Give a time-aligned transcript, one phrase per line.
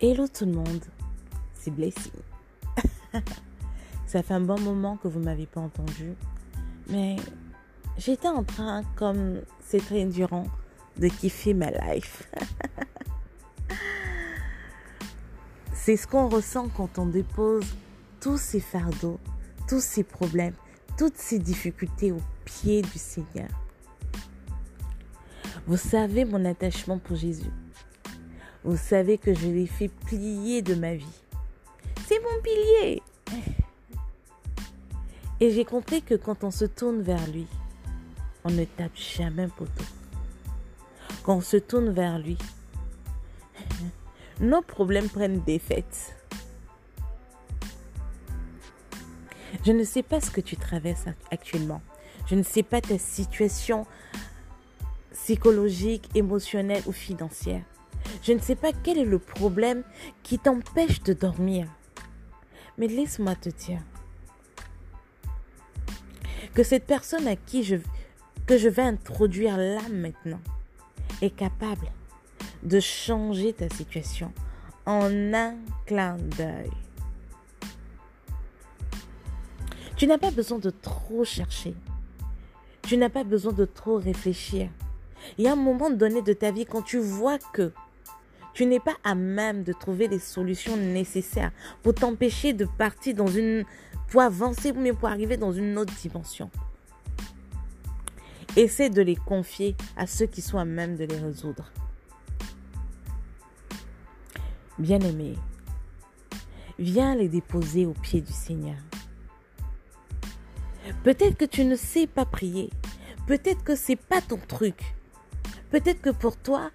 [0.00, 0.84] Hello tout le monde,
[1.54, 2.12] c'est Blessing.
[4.06, 6.14] Ça fait un bon moment que vous m'avez pas entendu,
[6.88, 7.16] mais
[7.96, 10.44] j'étais en train, comme c'est très durant,
[10.98, 12.30] de kiffer ma life.
[15.74, 17.66] c'est ce qu'on ressent quand on dépose
[18.20, 19.18] tous ces fardeaux,
[19.66, 20.54] tous ces problèmes,
[20.96, 23.48] toutes ces difficultés au pied du Seigneur.
[25.66, 27.50] Vous savez mon attachement pour Jésus.
[28.68, 31.22] Vous savez que je l'ai fait plier de ma vie.
[32.06, 33.02] C'est mon pilier.
[35.40, 37.46] Et j'ai compris que quand on se tourne vers lui,
[38.44, 39.84] on ne tape jamais un poteau.
[41.22, 42.36] Quand on se tourne vers lui,
[44.40, 46.14] nos problèmes prennent des fêtes.
[49.64, 51.80] Je ne sais pas ce que tu traverses actuellement.
[52.26, 53.86] Je ne sais pas ta situation
[55.14, 57.62] psychologique, émotionnelle ou financière.
[58.22, 59.82] Je ne sais pas quel est le problème
[60.22, 61.66] qui t'empêche de dormir.
[62.76, 63.80] Mais laisse-moi te dire
[66.54, 67.76] que cette personne à qui je,
[68.46, 70.40] que je vais introduire là maintenant
[71.22, 71.86] est capable
[72.62, 74.32] de changer ta situation
[74.86, 75.54] en un
[75.86, 76.70] clin d'œil.
[79.96, 81.74] Tu n'as pas besoin de trop chercher.
[82.82, 84.70] Tu n'as pas besoin de trop réfléchir.
[85.36, 87.72] Il y a un moment donné de ta vie quand tu vois que
[88.58, 91.52] tu n'es pas à même de trouver les solutions nécessaires
[91.84, 93.64] pour t'empêcher de partir dans une.
[94.08, 96.50] pour avancer, mais pour arriver dans une autre dimension.
[98.56, 101.70] Essaie de les confier à ceux qui sont à même de les résoudre.
[104.76, 105.36] Bien-aimé,
[106.80, 108.78] viens les déposer au pied du Seigneur.
[111.04, 112.70] Peut-être que tu ne sais pas prier.
[113.28, 114.96] Peut-être que c'est pas ton truc.
[115.70, 116.72] Peut-être que pour toi,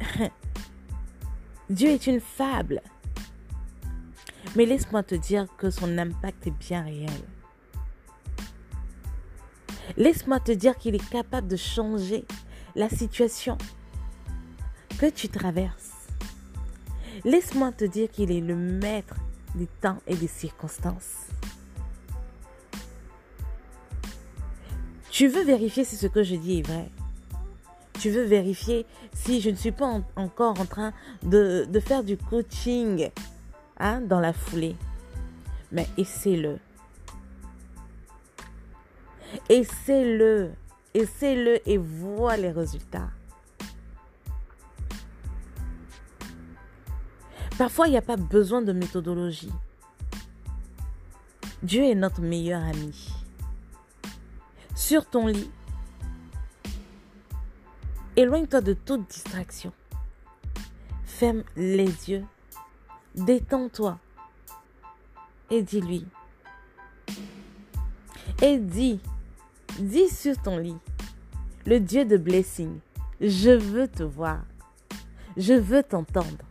[1.70, 2.80] Dieu est une fable.
[4.56, 7.10] Mais laisse-moi te dire que son impact est bien réel.
[9.96, 12.24] Laisse-moi te dire qu'il est capable de changer
[12.74, 13.58] la situation
[14.98, 15.92] que tu traverses.
[17.24, 19.16] Laisse-moi te dire qu'il est le maître
[19.54, 21.26] des temps et des circonstances.
[25.10, 26.90] Tu veux vérifier si ce que je dis est vrai?
[27.98, 30.92] Tu veux vérifier si je ne suis pas encore en train
[31.22, 33.10] de, faire du coaching
[33.78, 34.76] hein, dans la foulée.
[35.72, 36.58] Mais essaie-le.
[39.48, 40.52] Essaie-le.
[40.94, 43.10] Essaie-le et vois les résultats.
[47.58, 49.52] Parfois, il n'y a pas besoin de méthodologie.
[51.62, 53.10] Dieu est notre meilleur ami.
[54.76, 55.50] Sur ton lit,
[58.18, 59.72] Éloigne-toi de toute distraction.
[61.04, 62.24] Ferme les yeux.
[63.14, 63.96] Détends-toi.
[65.52, 66.04] Et dis-lui.
[68.42, 68.98] Et dis.
[69.78, 70.78] Dis sur ton lit.
[71.64, 72.80] Le Dieu de blessing.
[73.20, 74.40] Je veux te voir.
[75.36, 76.44] Je veux t'entendre.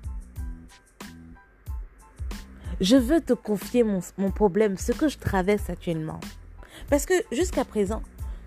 [2.79, 6.21] Je veux te confier mon, problème, ce que je traverse actuellement.
[6.89, 8.03] Parce que jusqu'à présent,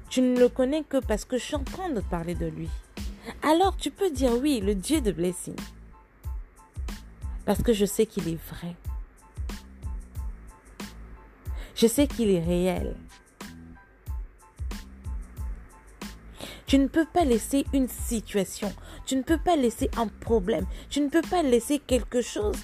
[0.09, 2.71] tu ne le connais que parce que je suis en train de parler de lui
[3.43, 5.57] alors tu peux dire oui, le Dieu de blessing.
[7.45, 8.75] Parce que je sais qu'il est vrai.
[11.75, 12.95] Je sais qu'il est réel.
[16.67, 18.73] Tu ne peux pas laisser une situation,
[19.05, 22.57] tu ne peux pas laisser un problème, tu ne peux pas laisser quelque chose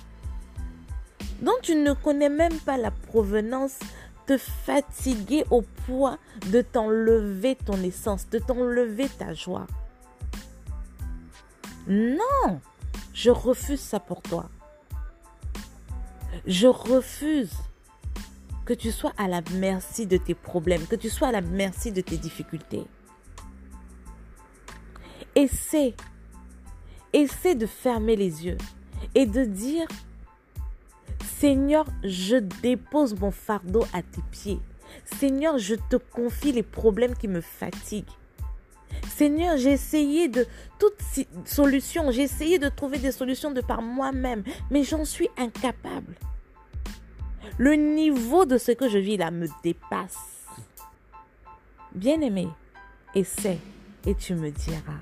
[1.43, 3.78] dont tu ne connais même pas la provenance
[4.27, 6.19] te fatiguer au point
[6.50, 9.67] de t'enlever ton essence, de t'enlever ta joie.
[11.87, 12.61] Non,
[13.15, 14.49] je refuse ça pour toi.
[16.47, 17.55] Je refuse
[18.65, 21.93] que tu sois à la merci de tes problèmes, que tu sois à la merci
[21.93, 22.85] de tes difficultés.
[25.37, 25.94] Essaie,
[27.12, 28.59] essaie de fermer les yeux
[29.15, 29.87] et de dire,
[31.39, 34.61] Seigneur, je dépose mon fardeau à tes pieds.
[35.05, 38.05] Seigneur, je te confie les problèmes qui me fatiguent.
[39.17, 40.47] Seigneur, j'ai essayé de
[40.79, 41.01] toutes
[41.47, 46.17] solutions, j'ai essayé de trouver des solutions de par moi-même, mais j'en suis incapable.
[47.57, 50.45] Le niveau de ce que je vis là me dépasse.
[51.95, 52.47] Bien-aimé,
[53.15, 53.59] essaie
[54.05, 55.01] et tu me diras.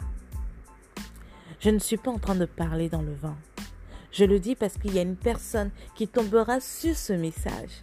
[1.58, 3.36] Je ne suis pas en train de parler dans le vent.
[4.12, 7.80] Je le dis parce qu'il y a une personne qui tombera sur ce message.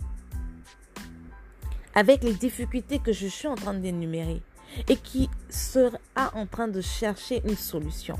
[1.94, 4.42] Avec les difficultés que je suis en train d'énumérer
[4.88, 5.97] et qui sera
[6.33, 8.18] en train de chercher une solution.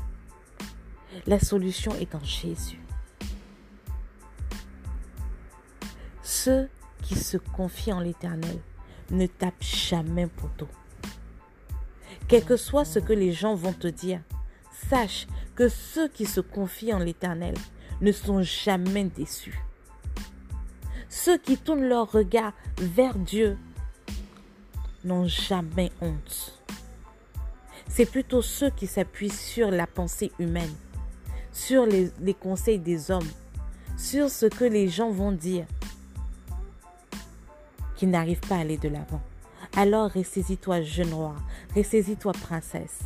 [1.26, 2.80] La solution est en Jésus.
[6.22, 6.68] Ceux
[7.02, 8.58] qui se confient en l'Éternel
[9.10, 10.68] ne tapent jamais poteau.
[12.28, 14.20] Quel que soit ce que les gens vont te dire,
[14.88, 17.54] sache que ceux qui se confient en l'Éternel
[18.00, 19.62] ne sont jamais déçus.
[21.08, 23.58] Ceux qui tournent leur regard vers Dieu
[25.04, 26.62] n'ont jamais honte.
[27.88, 30.74] C'est plutôt ceux qui s'appuient sur la pensée humaine,
[31.52, 33.28] sur les, conseils des hommes,
[33.96, 35.66] sur ce que les gens vont dire,
[37.96, 39.22] qui n'arrivent pas à aller de l'avant.
[39.76, 41.36] Alors ressaisis-toi jeune roi,
[41.74, 43.00] ressaisis-toi princesse.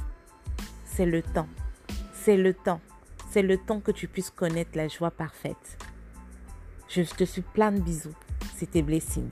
[0.84, 1.48] C'est le temps,
[2.12, 2.81] c'est le temps,
[3.31, 5.78] c'est le temps que tu puisses connaître la joie parfaite.
[6.88, 8.14] Je te suis plein de bisous.
[8.56, 9.28] C'était Blessing.